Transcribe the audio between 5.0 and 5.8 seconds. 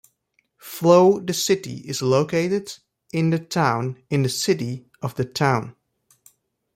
the town.